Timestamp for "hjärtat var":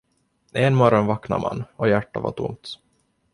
1.89-2.31